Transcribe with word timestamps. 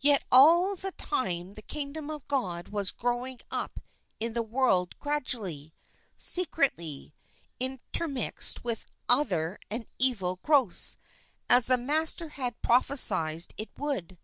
Yet 0.00 0.24
all 0.32 0.74
the 0.74 0.90
time 0.90 1.54
the 1.54 1.62
Kingdom 1.62 2.10
of 2.10 2.26
God 2.26 2.70
was 2.70 2.90
growing 2.90 3.38
up 3.52 3.78
in 4.18 4.32
the 4.32 4.42
world 4.42 4.98
gradually, 4.98 5.72
secretly, 6.16 7.14
in 7.60 7.78
termixed 7.92 8.64
with 8.64 8.86
other 9.08 9.60
and 9.70 9.86
evil 9.96 10.40
growths 10.42 10.96
as 11.48 11.68
the 11.68 11.78
Master 11.78 12.30
had 12.30 12.60
prophesied 12.62 13.54
it 13.58 13.70
would. 13.78 14.18